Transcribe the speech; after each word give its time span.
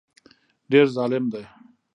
ډېر 0.71 0.85
ظالم 0.95 1.25
دی 1.33 1.43